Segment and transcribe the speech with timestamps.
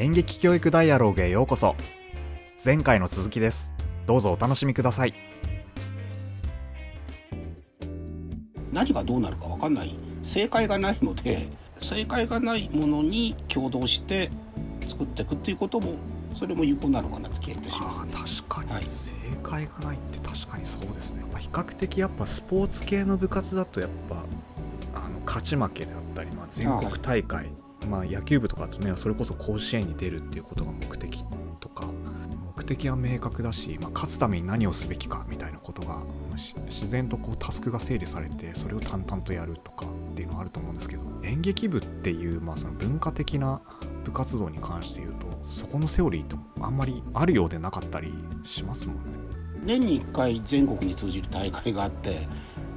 [0.00, 1.76] 演劇教育ダイアログへようこそ。
[2.64, 3.70] 前回の続きです。
[4.06, 5.12] どうぞお楽しみください。
[8.72, 9.94] 何がどうなるか分かんない。
[10.22, 11.48] 正解がないので
[11.80, 14.30] 正解がないものに共同して
[14.88, 15.96] 作っていくっていうことも
[16.34, 18.12] それも有効なのかなって気がいたしますね。
[18.14, 18.84] 確かに、はい。
[18.84, 19.12] 正
[19.42, 24.24] 解がないって確かにそうですね、まあ、比較的やっぱスポーツ系の部活だとやっぱ
[24.94, 27.52] あの勝ち負けであったり、まあ、全国大会
[27.88, 31.24] まあ、野球部とかだとねそれこそ甲子園に出るっていうことが目的
[31.60, 31.86] とか
[32.56, 36.02] 目的は明確だし、まあ、勝つために何をすべきかみたいなことが
[36.36, 43.60] 自然とこうタスクが整理されてそれを淡々とやるとかっていうのはあると思うんですけど演劇部っていう、まあ、その文化的な
[44.04, 48.12] 部活動に関して言うとそこのセオリーってあんまりあるようでなかったり
[48.44, 49.12] しますもんね。
[49.62, 52.26] 年に1回全国に通じる大会があって、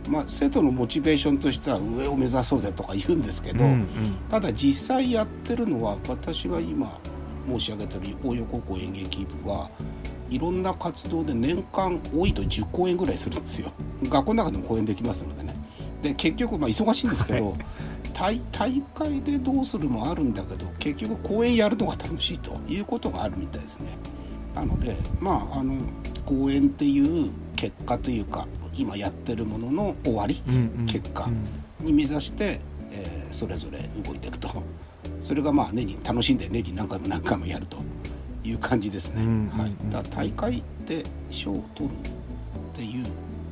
[0.09, 3.87] まあ、生徒のモチベーションとしては上を目指そうぜとか言うんですけど、うんうん。
[4.29, 6.99] ただ実際やってるのは私は今
[7.45, 9.69] 申し上げたように応用高校演劇部は
[10.29, 13.71] いろんな活動で年間多いと10公演ぐらいするんですよ。
[14.03, 15.53] 学校の中でも公演できますのでね。
[16.01, 17.53] で結局まあ忙しいんですけど、
[18.13, 23.97] 大大会でどうするもあるんだけど結局公演やるのが楽しいということがあるみたいですね。
[24.53, 25.75] なのでまああの
[26.25, 27.31] 公演っていう
[27.71, 32.59] 結果というか今やってるものの終わりうんうん結果うんに目指して、
[32.91, 34.49] えーそれぞれ動いていくと。
[35.23, 37.77] それがまあ年に楽しんで年に何回も何回もやると
[38.43, 41.97] いう感じですね、うんはいうん、だから大会で賞を取るっ
[42.75, 43.05] ていう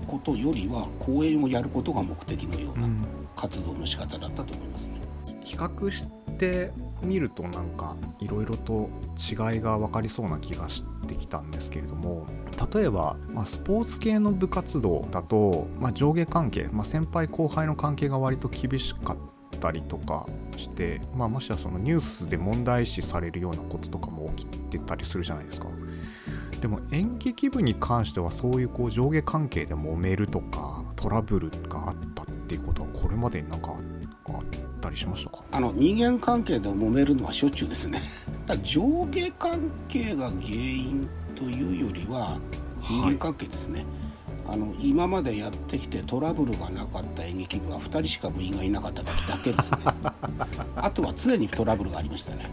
[0.06, 3.06] ことよりは公演をやることが目的のよううなん。
[3.36, 5.02] 活動の仕方だったと思いますね。
[5.44, 6.04] 比較し
[6.42, 6.72] て
[7.04, 12.26] みるとなんかいろいろと違いが分かりそうな気がしてきたんですけれども
[12.74, 20.26] 例えば、まあ、スポーツ系の部活動だと、まあ、上下関係、まあ、先輩後輩の関係が割と厳しかったりとか
[20.58, 25.68] して、まあ、ましてやそのニュースで問題視されるようなこととかも起きてたりするじゃないですか。
[26.60, 35.44] でも演劇部に関してはそういうこう上下関係で揉めるとかトラブルがあったっていうことはこれまでになんかあったりしましたか？
[35.54, 38.02] あの人間関係で揉めるのはしょっちゅうですね。
[38.64, 38.82] 上
[39.12, 42.38] 下関係が原因というよりは
[42.82, 43.86] 人間関係ですね。
[44.48, 49.78] あの今までやってきてトラブルがなかった演劇部は2人しか部員がいなかった時だけですね。
[50.76, 52.50] あとは常にトラブルがありましたね。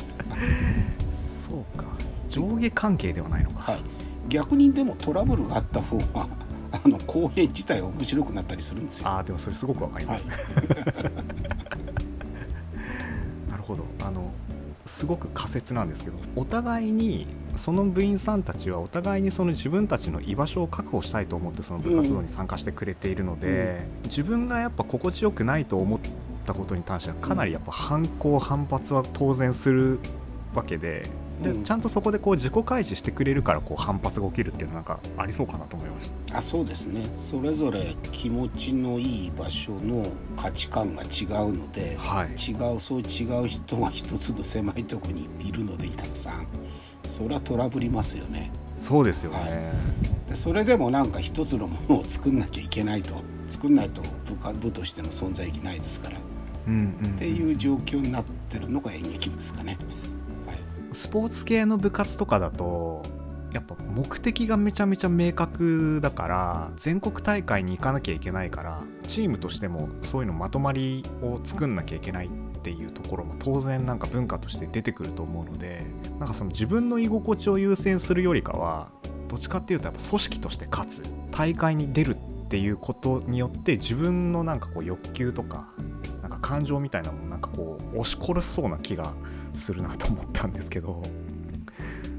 [1.48, 1.84] そうか。
[2.28, 3.80] 上下関係ではないのか、はい。
[4.28, 6.28] 逆にでもトラブルがあった方が
[6.70, 9.08] あの公演自体は面白くなったりするんですよ。
[9.08, 10.20] ああでもそれすごくわかりまはい。
[10.20, 10.68] す、なる
[13.68, 14.32] ほどあの
[14.86, 26.00] すごく仮説なんですけどお互いにその部員さんたちはお互いにその自分たちの居場所を確保したいと思ってその部活動に参加してくれているので、自分がやっぱ心地よくないと思っ
[26.46, 29.98] たことに関してはかなりやっぱ反抗反発は当然する
[30.54, 31.02] わけで
[31.42, 31.62] でうん。
[31.62, 36.38] ちゃんとそこでこう自己開示してくれるからこう反発が起きるっていうのはなんかありそうかなと思いました。
[36.38, 37.04] あそうですね。
[37.14, 37.80] それぞれ
[38.12, 40.06] 気持ちのいい場所の
[40.36, 42.28] 価値観が違うのではい。
[42.30, 46.46] 違うそう違う人が一つの狭いとこにいるのでたくさん。
[47.04, 48.52] それはトラブりますよね。
[48.78, 50.30] そうですよね、はい。
[50.30, 53.14] でそれでもなんか一つのものを作んなきゃいけないと
[53.48, 56.18] 作んないと部下部としての存在意義ないですから。
[56.18, 56.20] っ
[56.68, 57.16] うんうんうん。
[57.16, 59.86] ていう状況になってるのが演劇部ですかね、はい、
[60.98, 63.02] スポーツ系の部活とかだと
[63.52, 72.30] やっぱ目的がめちゃめちゃ明確だから全国大会に行かなきゃいけないからチームとしてもそういうのまとまりを作んなきゃいけないっ
[72.62, 75.82] ていうところも当然なんか文化として出てくると思うので
[76.18, 78.90] なんかその自分の居心地を優先するよりかは
[79.28, 81.02] どっちかっていうとやっぱ組織として勝つ。
[81.30, 85.68] 大会に出るっていうことによって自分のなんかこう欲求とか
[86.38, 89.12] か感情みたいなものなんかこう押し殺しそうな気が
[89.52, 91.02] するなと思ったんですけど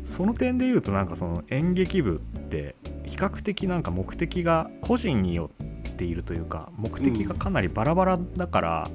[0.05, 2.75] その点で言うとなんかその演劇部って
[3.05, 5.49] 比較的なんか目的が個人によ
[5.91, 8.87] っているというか目的がかなりバラバラだから、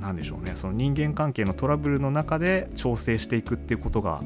[0.00, 0.52] なんでしょうね。
[0.54, 4.20] その人間関係のトラブルの中で調整していくっていうことが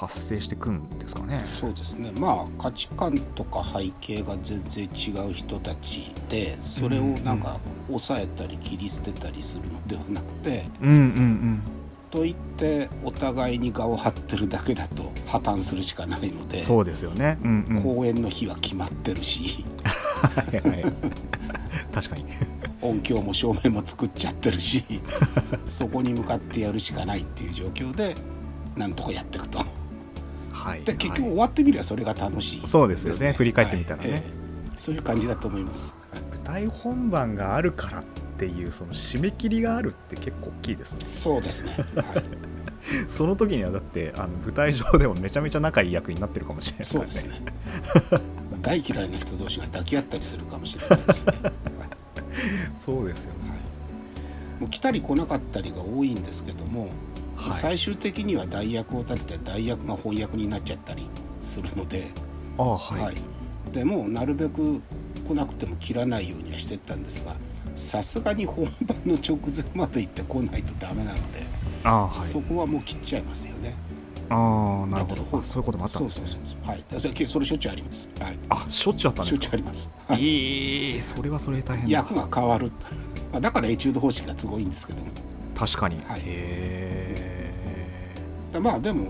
[0.00, 1.40] 発生してくんですかね。
[1.40, 11.62] そうですねまあ価値観とか背景が全然違う人たちでそれをなんか抑えたり切り捨てたりするのではなくてうんうんうん
[12.10, 17.38] といってお互いに顔を張ってるだけだと破綻するしかないのでそうですよね。
[17.42, 17.82] うんうん。
[17.82, 20.82] 公演の日は決まってるしはいはい
[21.92, 22.24] 確かに。
[22.80, 24.82] 音響も照明も作っちゃってるし
[25.66, 28.14] そこに向かってやるしかないっていう状況で
[28.76, 29.79] なんとかやっていくと。
[30.70, 30.84] はい。
[30.84, 32.66] で結局はい終わってみればそれが楽しい。
[32.66, 33.32] そうですよね。
[33.32, 34.10] 振り返ってみたらね。
[34.10, 34.20] はい。
[34.20, 35.94] ええそういう感じだと思います。
[36.30, 38.04] 舞台本番があるからっ
[38.38, 41.04] ていうその締め切りがあるって結構大きいですね。
[41.04, 41.72] そうですね。
[41.96, 43.06] はい。
[43.06, 47.40] その時にはだってあの舞台上でもめちゃめちゃ仲いい役になってるかもしれないそうですね。
[48.62, 51.52] 大嫌いな人同士が抱き合ったりするかもしれないし、ね、はい
[52.84, 53.50] そうですよね、
[54.60, 56.90] もう来たり来なかったりが多いんですけども、
[57.40, 57.58] はい。
[57.58, 61.08] 最終的には代役を立てて代役が翻訳になっちゃったり
[61.40, 62.08] するので、
[62.58, 63.16] ああはい、はい。
[63.72, 64.80] でもうなるべく
[65.26, 67.36] 来なくても切らないようにはしてったんですが
[67.76, 71.42] さすがに本番の直前まで行ってこないとダメなので、
[71.84, 72.28] ああはい。
[72.28, 73.74] そこはもう切っちゃいますよね。
[74.28, 75.38] ああなるほど。
[75.38, 76.28] あそういうこともあったんですね。
[76.28, 76.84] そうそうそうはい。
[77.26, 78.08] それしょっちゅうあります。
[78.20, 78.38] はい。
[78.48, 79.90] あしょっちゅうあったんしょっですかちゅうあります。
[80.06, 80.24] はい。
[80.24, 82.70] ええそれはそれで大変だ役が変わる。
[83.32, 85.06] まあだからエチュード方式がすごいんですけども。
[85.54, 86.22] 確かに、はい。
[86.24, 86.79] へだ
[88.60, 89.08] まあでも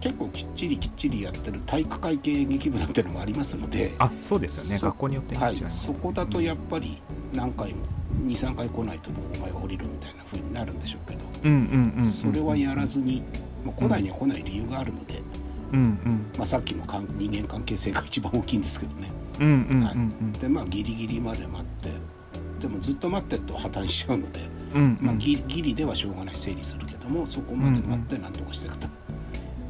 [0.00, 4.78] 結構きっちりきっちりやってる体育会系演劇部なんてのもありますのでえ、あそうですよね。
[4.78, 5.40] そ学校によってね。
[5.40, 7.02] はいそこだとやっぱり
[7.34, 7.84] 何回も
[8.26, 13.22] 23回来ないともうお前が降りるみたいな風になるんでしょうけど、うんうんうんうんそれはやらずに、
[13.64, 15.20] まあ、来ないには来ない理由があるので、
[15.72, 16.30] うんうん。
[16.36, 19.08] まあ、さっきの関人間関係性が一番大きいんですけどね。
[19.40, 19.94] うんうんうんはい。
[19.94, 21.90] うんでまあギリギリまで待って
[22.60, 24.40] でもずっと待ってると破綻しちゃうので、
[24.74, 24.98] うんうん。
[25.00, 28.88] まあ、ギリギリではしょうがない整理するけどもそこまで待って何とかしていくと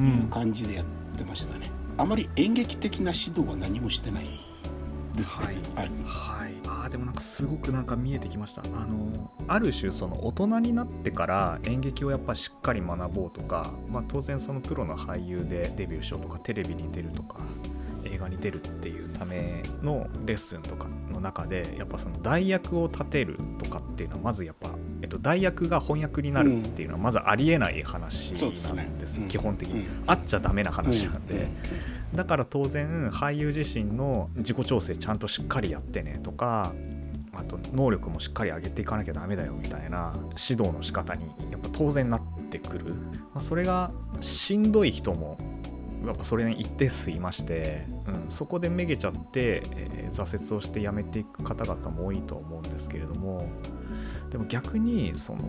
[0.01, 0.87] ういうん感じでやっ
[1.17, 4.27] てましたね、あまり演劇的な指導は何もしてない
[5.17, 5.47] ですね。
[5.47, 5.55] はい。
[5.55, 5.89] はい。
[6.05, 8.63] はい、あーでもなんかすごくなんか見えてきました。
[8.63, 17.39] あのある種その大人になってから演劇をやっぱしっかり学ぼうとか、まあ、当然そのプロの俳優でデビューしようとかテレビに出るとか
[18.05, 24.73] 映画に出るっていうためのレッスンとかの中でやっぱその代役を立てるとかっていうのはまずやっぱ、え
[25.09, 29.29] っと、代役が翻訳になるっていうのはまずありえない話なんです、うん。
[29.29, 30.05] 基本的に、うん。
[30.07, 31.35] あっちゃダメな話なんで。
[31.35, 31.41] うん。
[31.41, 31.49] うん。
[32.15, 36.73] だから当然俳優自身の自己調整ちゃんとしっかりやってねとか
[37.35, 43.91] あと能力もしっかり上げていかなきゃダメだよみたいな指導の仕方にやっぱ当然なってくる、まあ、それが
[44.23, 45.37] しんどい人も
[46.07, 53.41] やっぱそれに一定数いまして、うん、そこでめげちゃって、えー挫折をして辞めていく方々も多いと思うんですけれども
[54.31, 55.41] でも逆にその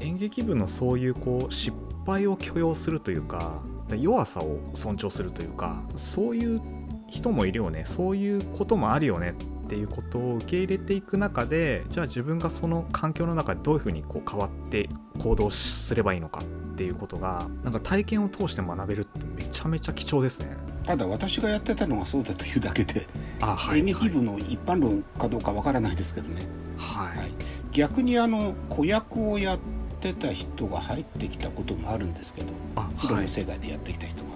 [0.00, 6.60] 演劇部のそういうこう失敗を許容するというか弱さを尊重するというかそういう
[7.08, 7.84] 人もいるよね。
[7.84, 9.34] そういうこともあるよね。
[9.64, 16.42] っていうことを受け入れていく中でじゃあ自分がその環境の中でどういうふうにこう変わって行動すればいいのか。
[16.74, 20.56] っていうことがなんか体験を通して学べるってめちゃめちゃ貴重ですね。
[20.84, 23.06] ただ私がやってたのがそうだというだけで、
[23.40, 23.78] あはい。
[23.78, 26.42] 演劇部の一般論かどうかわからないですけどね、
[26.76, 27.30] はい、はい
[27.74, 29.58] 逆にあの子役をやっ
[30.00, 34.28] てた人が入ってきたこともあるんですけどあプロのはい世界でやってきた人が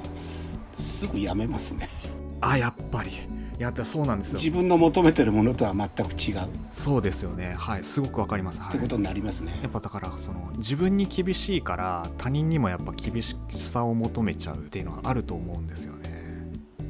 [0.76, 1.88] すぐ辞めますね。
[2.40, 3.10] あやっぱり。
[3.10, 4.34] いやそうなんですよ。
[4.34, 6.46] 自分の求めてるものとは全く違う。
[6.46, 7.54] っそうですよね。
[7.58, 8.72] はいすごくわかります、はい。
[8.72, 16.08] てことになりますね、やっぱだからその自分に厳しいから他人にもやっぱ厳しさを求めちゃうっていうのはあると思うんですよね。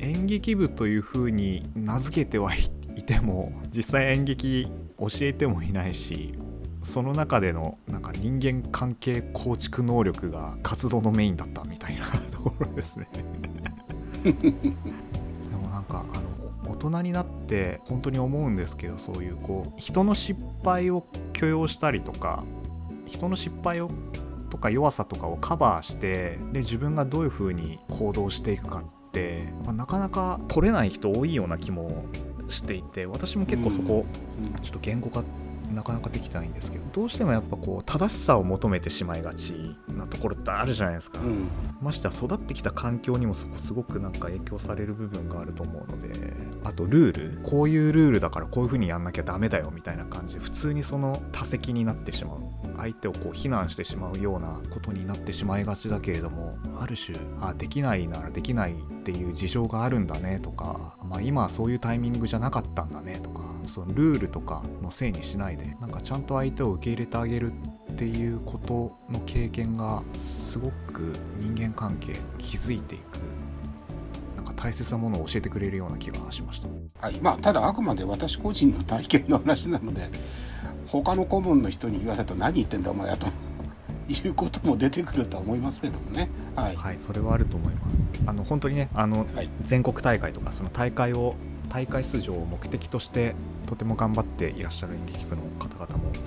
[0.00, 6.34] 演劇部というふうに名付けてはいいても実際演劇教えてもいないし
[6.82, 13.08] その中でのなんか人間関係構築能力が活動のメインだったみたいな ところですね。
[14.24, 14.32] で
[15.56, 16.20] もなんかあ
[16.66, 22.42] の大人になって本当に思うんですけどそういうこう人の失敗を許容したりとか
[23.06, 23.88] 人の失敗を
[24.50, 31.88] とか弱さとかをカバーしてで自分がどういう風に行動していくかって、まあなかなか取れない人多いような気も
[32.50, 34.05] していて私も結構そこ、
[34.38, 34.62] うん。
[34.62, 35.22] ちょっと言語化
[35.72, 39.55] なかなかできてないんですけどどうしてもやっぱこう正しさを求めてしまいがち。
[39.87, 39.87] な
[40.19, 41.48] ところってあるじゃないですか、うん。
[41.81, 46.48] ましてや育ってきた環境にもそこすごくなんか影響される部分があると思うので。
[46.65, 47.43] あとルール？
[47.44, 52.39] こういうルールだからこういう風にやんなきゃダメだよみたいな感じで普通にその多責になってしまう。
[52.77, 73.18] 相手をこう非難してしまうようなことになってしまいがちだけれどもある種あできないならできないっていう事情があるんだねとか、まあ、今はそういうタイミングじゃなかったんだねとかそのルールとかのせいにしないでなんかちゃんと相手を受け入れてあげるっていうことの経験がすごく人間関係築いていく
[74.36, 76.68] なんか大切なものを教えてくれるような気がしました。
[77.00, 77.20] はい。
[77.20, 80.02] まあ、ただあくまで私個人の体験の話なので
[80.86, 83.26] 他の顧問の人に言わせると何言ってんだお前はと
[84.08, 86.30] いうことも出てくるとは思いますけどもね。
[86.56, 88.22] はい、はいそれはあると思います。
[88.26, 89.50] あの本当にねあのはい。
[89.62, 91.34] 全国大会とかその大会を
[91.68, 93.34] 大会出場を目的として
[93.66, 96.18] とても頑張っていらっしゃる演劇部の方々もい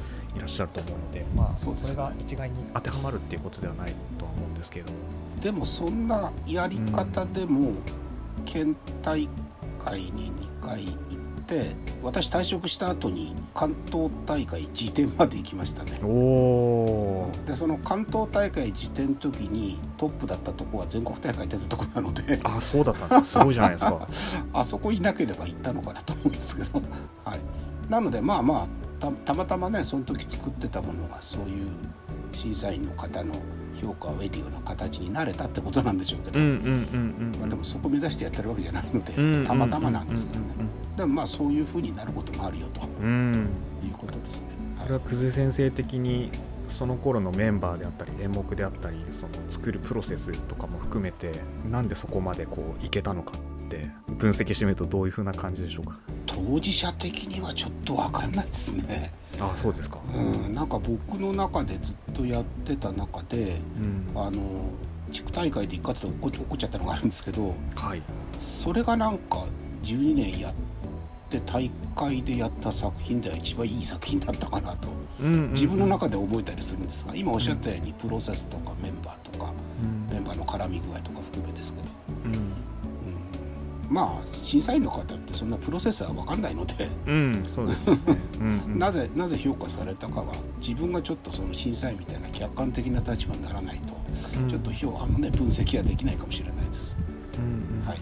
[0.41, 4.97] らっしゃると思うのでまあそれが一概に当てはまるっていうことではないとは思うんですけれども。
[5.41, 7.71] でもそんなやり方でも
[8.45, 9.27] 県大
[9.83, 11.65] 会に2回行って
[12.03, 15.99] 私退職した後に関東大会辞典まで行きましたね。
[16.03, 22.39] おおでその関東大会辞典の時にトップだったとこは全国大会出たとこなので。
[22.43, 23.39] あそうだったんですか。
[23.39, 24.07] すごいじゃないですか。
[24.53, 26.81] あそこいなければ行ったのかなと思うんですけど、
[27.23, 27.39] はい、
[27.89, 28.67] なのでまあまあ
[29.01, 31.67] たたまたまねその時作ってたものがそういう
[32.31, 33.33] 審査員の方の
[33.81, 42.81] 評価を得るような形になれたってことなんでしょうけど、まあ、でもそこ目指してやってるわけじゃないので、うんたまたまなんですけどね、うんでもまあそういうふうになることもあるよと。
[43.01, 43.33] うんうん
[43.83, 44.47] いうことですね。
[44.75, 46.29] それは久世先生的に
[46.67, 51.31] その頃のメンバーであったり演目であったりその作るプロセスとかも含めて
[51.69, 55.97] なんでそこまでこういけたのかって分析してみるとどういう風な感じでしょうか？
[56.27, 59.11] 当事者的にはちょっと分かんないですね。
[59.39, 59.99] あそうですか。
[60.13, 64.07] うん、なんか僕の中でずっとやってた中でうん。
[64.15, 64.39] あの
[65.11, 68.03] 地区大会で一括で起こっ起こっちゃったのがあるんですけどはい。
[68.39, 69.45] それがなんか
[69.83, 70.53] 12年やっ
[71.29, 80.07] て大会でやった作品では一番いい作品だったかなと自分の中で覚えたりするんですが今おっしゃったようにプロセスとかメンバーとかうん。
[80.13, 81.40] メンバーの絡み具合とか含
[83.91, 86.89] まあ審査員の方ってそんなプロセスは分かんないので。
[87.07, 88.01] うんそうですよね。
[88.39, 88.79] うんうん。
[88.79, 93.93] なぜなぜ評価されたかは自分がちょっとその審査員みたいな客観的な立場にならないと、
[94.39, 94.49] うん。
[94.49, 96.95] ちょっと評あの、ね、分析はできないかもしれないです。
[97.37, 97.97] うんうんはい。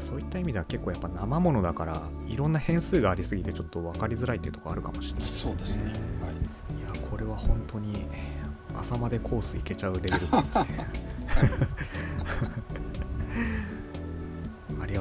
[0.00, 5.84] そういった意味では結構やっぱ生ものだからいろんな変数がありすぎてちょっと分かりづらいっていうところあるかもしれないそうですね。
[6.20, 6.78] はい。
[6.78, 8.04] いやこれは本当に
[8.76, 10.86] 朝までコース行けちゃうレベルなんですね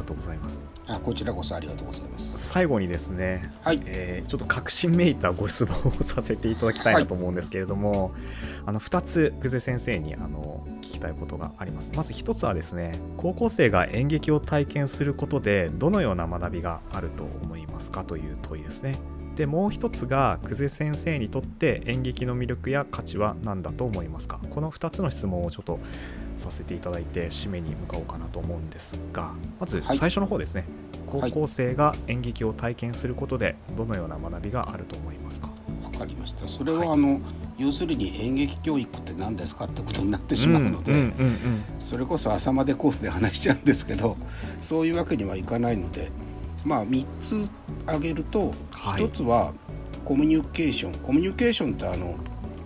[0.02, 0.62] がとうございます。
[0.88, 2.34] あこちらこそありがとうございます。
[2.38, 3.82] 最後にですね、はい。
[3.86, 8.12] えーちょっと確信めいたご質問をさせていただきたいなと思うんですけれども、
[8.66, 11.92] あの2つ久世先生にあの聞きたいことがあります。
[11.96, 18.94] まず1つはですね高校生が演劇を体験することでどのような学びがあると思いますかという問いですね。
[19.36, 24.40] でもう1つが久世先生にとって演劇の魅力や価値は何だと思いますか。
[24.50, 25.80] この2つの質問をちょっと
[26.42, 29.98] させていただいて締めに向かおうかなと思うんですがまずはい。
[29.98, 30.66] 最初の方ですね、
[31.08, 35.50] 高校生が演劇を体験することでどのような学びがあると思いますか？
[35.84, 36.48] わかりました。
[36.48, 36.90] それは、はい。
[36.90, 37.20] あの
[37.58, 44.16] 要するに演劇教育って何ですかってことになってしまうので、うんうんうんそれこそ朝までコースで話しちゃうんですけど
[44.62, 46.10] そういうわけにはいかないので
[46.64, 47.50] まあ3つ
[47.86, 49.04] 挙げると、はい。
[49.04, 49.54] 1つは
[50.06, 50.92] コミュニケーション。
[51.04, 52.16] コミュニケーションってあの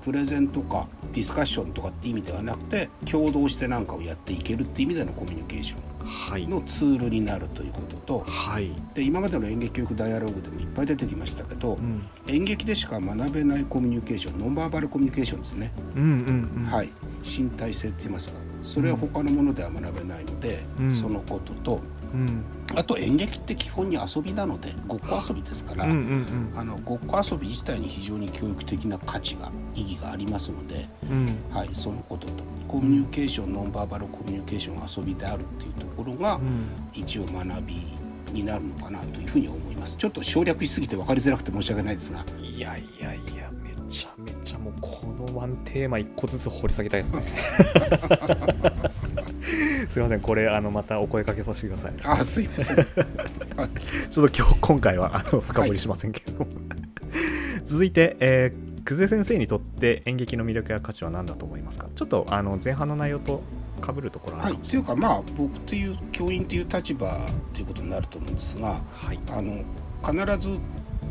[0.05, 6.45] プレゼンとかディスカッションとかって意味ではなくて共同して何かをやっていけるって意味でのコミュニケーショはい。
[6.45, 7.95] ンのツールになるということ。
[8.05, 16.65] とはい、で今までの演劇教育ダイアログでもいっぱい出てきましたけど、うん、演劇でしか学べないコミュニケーションノンバーバルコミュニケーションですね、うんうんうん。
[16.65, 16.91] はい。
[17.25, 18.39] 身体性って言いますか？
[18.65, 20.93] それは他のものでは学べないので、うん。
[20.93, 21.79] そのことと。
[22.13, 22.43] うん。
[22.75, 31.11] あと演劇って基本に遊びなのでごっこ遊びですから、うんうんあのごっこ遊び自体に非常に教育的な価値が意義がありますので、うん。
[31.11, 32.43] うんはい、そのことと。
[32.67, 36.67] コミュニケーションノンバーバルコミュニケーション遊びであるっていうところがうん。
[36.93, 37.75] 一応学び
[38.35, 43.49] になるのかなというふうに思いますちょっと省略しすぎて分かりづらくて申し訳ないですがいやいやいや
[44.45, 47.23] めちゃめちゃもうこのワンテーマ一個ずつ掘り下げたいですね。
[49.89, 51.93] すいませんこれあのまたお声かけさせてください。
[52.03, 52.87] あすいません、はい。
[54.09, 56.47] ちょっと今日今回はあの深掘りしませんけれども、
[57.63, 61.87] 続いて、えー、久世先生にとって演劇の魅力や価値は何だと思いますか？
[61.95, 63.41] ちょっとあの前半の内容と
[63.81, 67.17] 被るところあはい、るかもしっていうかまあ僕という教員という立場
[67.53, 69.63] ということになると思うんですがはい、あの
[70.03, 70.13] 必
[70.49, 70.59] ず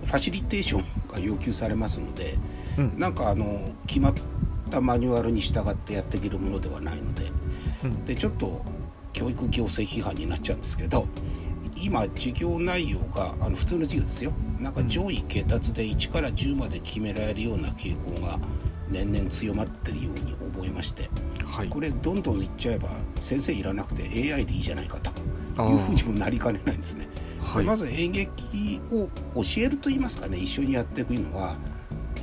[0.07, 2.37] ファシリテーションが要求されますので
[2.79, 2.99] うん。
[2.99, 4.15] なんかあの決まっ
[4.71, 7.31] たマニュアルに従ってやっていけるものではないので。
[7.85, 8.07] うん。
[8.07, 8.63] でちょっと
[9.13, 11.07] 教育行政批判になっちゃうんですけど
[11.77, 14.33] 今授業内容があの普通の授業ですよ。
[14.61, 18.39] なんか上位啓達で1から10まで決められるような傾向が
[18.89, 21.09] 年々強まってるように思いまして
[21.45, 21.69] はい。
[21.69, 22.89] これどんどんいっちゃえば
[23.21, 24.03] 先生いらなくて
[24.33, 25.11] AI でいいじゃないかと。
[25.57, 27.09] あいうふうーにもなりかねないんですね。
[27.41, 27.65] はい。
[27.65, 29.09] まず演劇を
[29.43, 31.57] 教えると言いますかね一緒にやっていくのは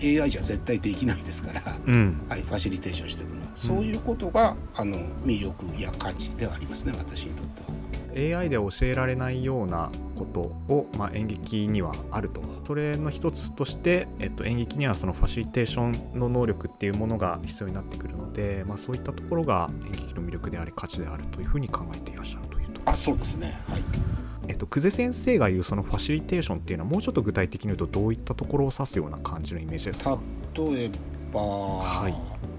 [0.02, 2.18] AI じゃ絶対できないですから、うん。
[2.28, 7.72] はい、ファシリテーションしていくのは、そういうことがあの魅力や価値ではありますね私にとっては。
[8.14, 12.42] AI で教えられないようなことを、まあ、演劇にはあると。
[12.68, 23.60] それの一つとして、えっと、演劇にはそのファシリテーションの能力っていうものが必要になってくるので、まあ、そういったところが演劇の魅力であり価値であるというふうに考えていらっしゃるというとあそうですね。
[23.68, 24.11] はい
[24.48, 30.18] えっと、久世先生が言うそのファシリテーションっていうのはもうちょっと具体的に言うとどういったところを指すような感じのイメージですか？
[30.54, 30.92] 例え
[31.34, 32.16] ば、い。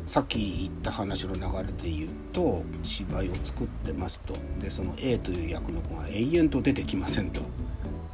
[0.07, 4.35] さっき言った話の流れで言うと芝居を作ってますと。
[4.61, 7.41] でその A という役の子が延々と出てきませんと。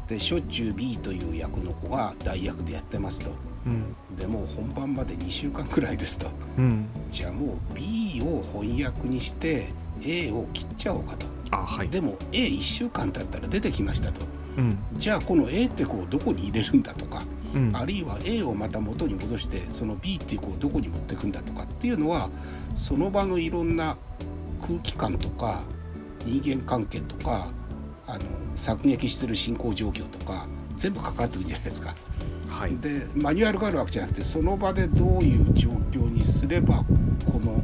[0.08, 3.30] でしょっちゅう B という役の子が代役でやってますと。
[3.66, 3.94] うん。
[4.16, 6.28] でもう本番まで2週間くらいですと。
[6.56, 6.88] うん。
[7.10, 9.68] じゃあもう B を翻訳にして
[10.02, 11.88] A を切っちゃおうかとあはい。
[11.88, 14.26] でも A1 週間経ったら出てきましたと。
[14.56, 14.78] うん。
[14.94, 17.22] じゃあこの A って子をどこに入れるんだとか
[17.54, 17.70] うん。
[17.74, 22.28] あるいは A をまた元に戻してその B っていう子をどこに持っていくんだとかっていうのは
[22.74, 23.96] その場のいろんな
[24.66, 25.62] 空気感とか
[26.24, 27.48] 人間関係とか
[28.06, 28.20] あの
[28.56, 31.94] 作撃してる進行状況とか全部関わってくるんじゃないですか。
[32.48, 32.76] はい。
[32.78, 36.84] でマニュアルがあるわけじゃなくてその場でどういう状況にすれば
[37.30, 37.62] この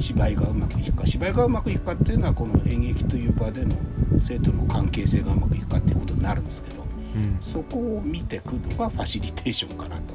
[0.00, 1.06] 芝居がうまくいくか。
[1.06, 3.76] 芝居がうまくいくかっていうのはこの演劇という場での
[4.18, 7.36] 生徒の関係性がうまくいくかっていうことになるんですけどうん。
[7.40, 10.14] そこを見ていくのがファシリテーションかなと。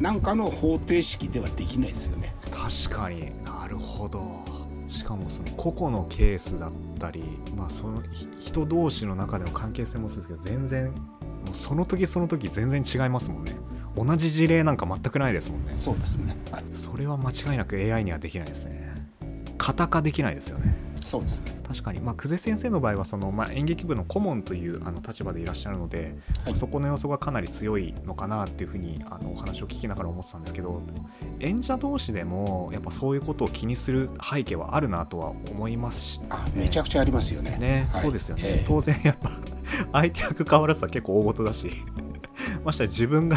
[0.00, 2.34] なんかの方程式ではできないですよね。
[2.50, 3.20] 確かに。
[3.44, 4.64] なるほど。
[4.88, 7.22] しかもその個々のケースだったり、
[7.56, 10.94] まあ、そのひ人同士の中での関係性もそうですけど全然
[11.52, 13.56] その時その時全然違いますもんね
[13.96, 15.72] 同じ事例なんか全くないですもんね。
[15.76, 16.36] そうですね。
[16.50, 18.94] はいそれは間違いなく AI にはできないですね。
[19.58, 20.76] 型化できないですよね。
[21.00, 21.54] そうですね。
[21.66, 26.56] 確かに、まあ、久世先生の場合はその、まあ、演劇部の顧問というあの立場でいらっしゃるので、はい。
[26.56, 30.82] そこの要素がかなり強いのかなっていうふうにあのお話を聞きながら思ってたんですけど
[31.40, 37.56] 演者同士でもやっぱそういうことを気にする背景はあるなとは思いますし、あめちゃくちゃありますよね。
[37.58, 38.02] ね、はい。
[38.02, 38.64] そうですよね、ええ。
[38.66, 39.30] 当然やっぱ
[39.92, 41.70] 相手役変わらずは結構大事だし
[42.64, 43.36] ましてや自分が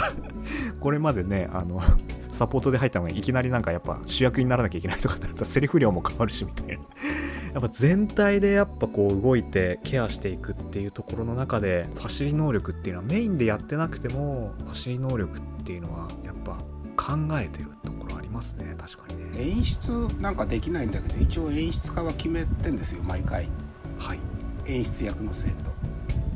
[0.79, 1.81] これまでねあの
[2.31, 6.73] サポートで入ったのがいきなりなんかやっぱ主役にならなきゃいけないとかだったらセリフ量も変わるしみたいな。
[7.53, 16.51] やっぱ全体でやっぱこう動いてケアしていくっていうところの中でファシリ能力っていうのはメインでやってなくてもファシリ能力っていうのはやっぱ
[16.95, 18.75] 考えてるところありますね。
[18.77, 19.51] 確かにね。
[19.57, 23.49] 演出なんかできないんだけど一応演出家は決めてんですよ毎回。
[23.97, 24.19] はい。
[24.67, 25.71] 演出役の生徒。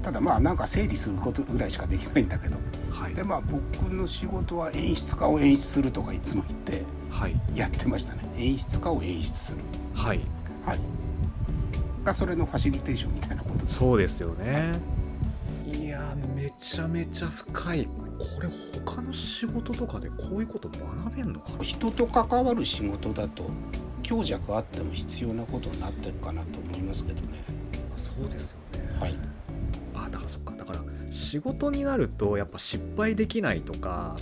[0.01, 2.57] ただまあなんか整理することぐらいしかできないんだけど
[2.91, 3.15] はい。
[3.15, 7.35] でまあ僕の仕事は演出家を演出するとかいつも言ってはい。
[7.55, 8.21] やってましたね。
[8.37, 9.61] 演出家を演出する。
[9.95, 10.21] はい。
[10.65, 10.79] はい。
[12.03, 13.75] がそれのファシリテーションみたいなことです。
[13.79, 14.71] そうですよね。
[15.67, 15.87] い。
[15.87, 17.85] やめちゃめちゃ深い。
[17.85, 18.49] これ
[18.85, 21.63] 他の仕事とかでこういうこと学べんのかな？
[21.63, 23.45] 人と関わる仕事だと
[24.03, 27.43] 強弱あっても必要なことになってるかなと思いますけどね。
[27.97, 28.99] そうですよね。
[28.99, 29.15] はい
[31.21, 34.17] 仕事になるとやっぱ失敗できないとか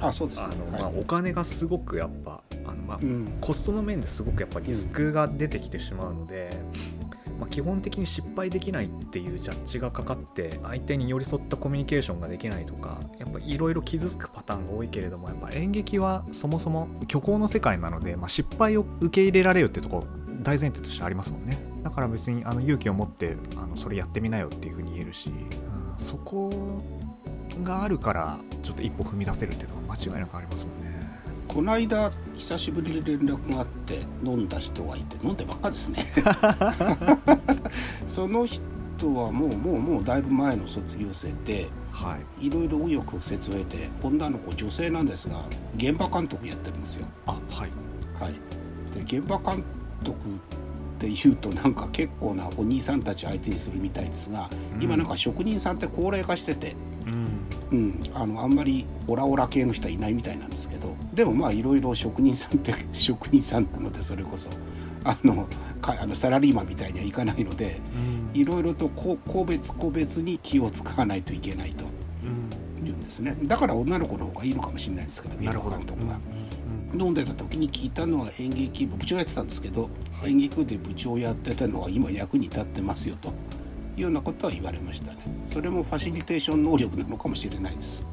[0.99, 3.38] お金がすごくやっぱあの、まあうん。
[3.41, 6.49] コストの面ですごくやっぱリスクが出てきてしまうので、
[7.39, 20.03] まあ、基本的に失敗できないっていうジャッジがかかって相手に寄り添ったコミュニケーションができないとかやっぱいろいろ傷つくパターンが多いけれどもやっぱ演劇はそもそも虚構の世界なので、まあ、失敗を受け入れられるってとこ
[20.41, 21.69] 大前提としてありますもんね。
[21.83, 25.31] だから別にあの勇気を持ってあのそれやってみなよっていうふうに言えるし、う
[25.68, 25.68] ん、
[26.09, 26.49] そこ
[27.63, 31.07] があるからちょっと一歩踏み出せるっていうのは間違いなくありますもんね。
[31.47, 36.11] この間久しぶりに連絡があって飲んだ人がいて飲んでばっかですね。
[38.07, 42.47] その人はもうもうもうだいぶ前の卒業生ではい。
[42.47, 45.35] いろいろ紆余曲折を経て女の子女性なんですが
[45.75, 47.05] 現場監督やってるんですよ。
[47.27, 47.71] あはい。
[48.19, 48.33] はい。
[48.95, 49.63] で現場監
[50.03, 50.17] 督
[50.99, 54.83] っていうとなんか結構なお兄さんたち相手にするみたいですが、うん。
[54.83, 56.75] 今なんか職人さんって高齢化してて
[57.07, 57.27] うん。
[57.71, 64.49] うん、あのあんまりオラオラ系の人はいないみたいなんですけどでもまあいろいろ職人さんって 職人さんなのでそれこそ
[65.05, 65.47] あの
[65.79, 67.77] かあのサラリーマンみたいにはいかないので
[68.33, 68.38] うん。
[68.38, 71.85] いろいろとこ個別個別に気を使わないといけないと
[72.25, 72.88] うん。
[72.88, 73.38] いうんですね。
[73.43, 76.19] だから女の子の方がいいのかもしれないですけどなる監督が。
[76.93, 79.89] うん飲んでた時に聞いたのは演劇部部長やってたんですけど
[80.25, 83.32] 演劇部で部長やってたのは今役に立ってますよとい
[83.99, 85.19] うようなことは言われましたね。
[85.47, 88.08] それもファシリテーション能力なのかもしれないです。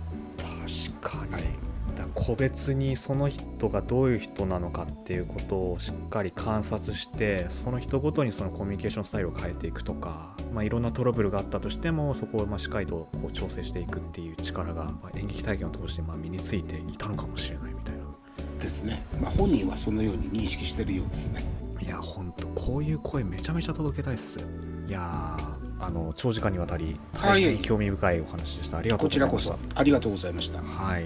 [1.00, 1.66] 確かに、はい。
[2.16, 18.05] 個別にその人がどういう人なのかっていうことをしっかり観察してその人ごとにそのコミュニケーションスタイルを変えていくとか、まあ、いろんなトラブルがあったとしてもそこをまあしっかりとこう調整していくっていう力が、まあ演劇体験を通してまあ身についていたのかもしれないみたいな。
[18.58, 21.44] ですね、まあ、本人はそのように認識してるようですね。
[21.80, 24.44] いやほんとこういう声めちゃめちゃ届けたいっす
[24.88, 27.42] いやーあの長時間にわたり大はい。
[27.42, 28.78] 変興味深いお話でした。
[28.78, 29.74] ありがとうこちらこございました。
[29.74, 30.58] そありがとうございました。
[30.58, 30.98] はい、ま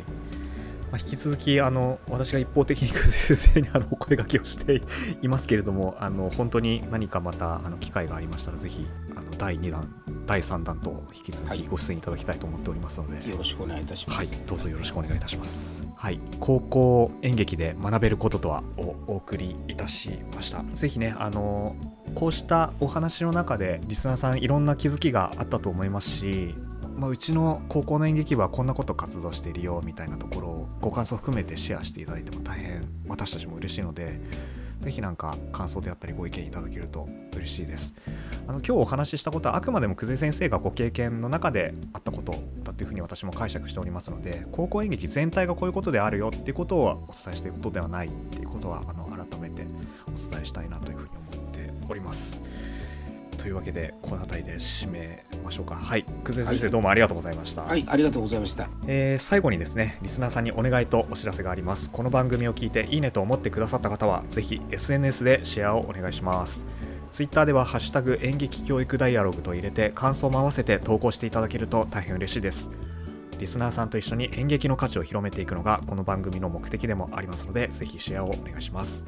[0.94, 4.80] あ、引き続きあの私が一方的に先生にあのお声掛けをして
[5.22, 8.86] いますけれどもあの本当に何かまたあの機会がありましたらぜひ
[9.16, 9.92] あの第2弾
[10.30, 11.58] 第3弾と引き続はい。
[11.58, 15.82] きご出演いただきたいと思っておりますので、よろしくお願いいたします、はい、どうぞよろしくお願いいたします。
[15.96, 20.62] はい、高校演劇で学べることとはをお送りいたしました。
[20.62, 21.74] ぜひね、あの
[22.14, 26.54] こうしたお話の中でリスナーさんいろんな気づきがあったと思いますし、
[26.94, 34.12] まあ、うちの高校の演劇部はこんなこと活動しているよみたいなところをご感想含めてシェアしていただいても大変私たちも嬉しいので
[34.80, 37.94] ぜひなんか感想であったりご意見いただけると嬉しいです。
[38.46, 42.32] あの今日お話ししたことはあくまでも久世先生がご経験の中であったこと
[42.64, 49.66] だというふうに私も解釈しておりますので高校演劇全体がこういうことであるよっていうことをお伝えしていることではないっていうことはあの改めて
[50.08, 52.42] お伝えしたいなというふうに思っております。
[53.40, 55.74] というわけでこの辺りで締めましょうか。
[55.74, 56.04] はい。
[56.24, 57.62] 久世先生、どうもありがとうございました。
[57.62, 61.88] はいありがとうございました、えー、最後にですねリスナーさんにお願いとお知らせがあります。
[61.90, 66.66] この番組を聞いていいねと思ってくださった方はぜひ SNS でシェアをお願いします。
[67.10, 72.70] ツイッターでは「ハッシュタグ演劇教育ダイアログ」と入れて感想も合わせて投稿していただけると大変嬉しいです。
[73.38, 79.06] リスナーさんと一緒に演劇の価値を広めていくのがこの番組の目的でもありますのでぜひシェアをお願いします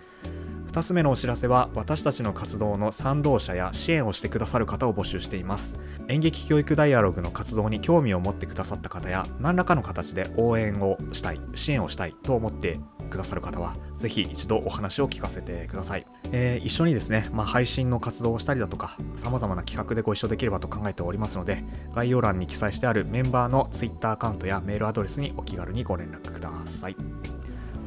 [0.72, 5.78] 2つ目のお知らせは私たちの活動の賛同者や支援をしてくださる方を募集しています。
[6.08, 12.78] 演劇教育ダイアログの活動に興味を持ってくださった方や何らかの形で応援をしたい支援をしたいと思って
[13.10, 21.62] くださる方はぜひ一度お話を聞かせてください、えー、一緒にですね、まあ、配信の活動をしたりだとか様々な企画でご一緒できればと考えておりますので
[21.94, 26.96] 概要欄に記載してあるメンバーの Twitter アカウントやメールアドレスにお気軽にご連絡ください。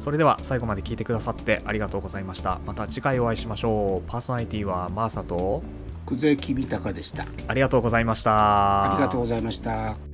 [0.06, 2.60] それでは最後まで聞いてくださってありがとうございました。
[2.64, 4.08] また次回お会いしましょう。
[4.08, 5.64] パーソナリティはマーサと。
[6.06, 7.24] 久世君高でした。
[7.48, 8.92] ありがとうございました。
[8.92, 10.05] ありがとうございました